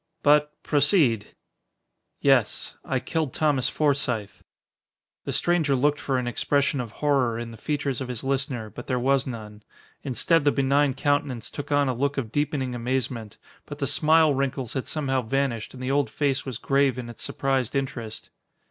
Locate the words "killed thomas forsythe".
2.99-4.31